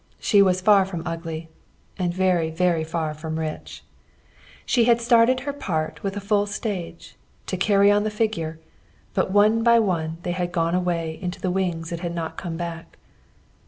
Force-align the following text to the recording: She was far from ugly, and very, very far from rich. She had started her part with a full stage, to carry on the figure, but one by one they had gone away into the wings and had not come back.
She 0.19 0.41
was 0.41 0.61
far 0.61 0.83
from 0.83 1.03
ugly, 1.05 1.47
and 1.95 2.11
very, 2.11 2.49
very 2.49 2.83
far 2.83 3.13
from 3.13 3.37
rich. 3.37 3.83
She 4.65 4.85
had 4.85 4.99
started 4.99 5.41
her 5.41 5.53
part 5.53 6.01
with 6.01 6.17
a 6.17 6.19
full 6.19 6.47
stage, 6.47 7.15
to 7.45 7.55
carry 7.55 7.91
on 7.91 8.03
the 8.03 8.09
figure, 8.09 8.57
but 9.13 9.29
one 9.29 9.61
by 9.61 9.77
one 9.77 10.17
they 10.23 10.31
had 10.31 10.51
gone 10.51 10.73
away 10.73 11.19
into 11.21 11.39
the 11.39 11.51
wings 11.51 11.91
and 11.91 12.01
had 12.01 12.15
not 12.15 12.35
come 12.35 12.57
back. 12.57 12.97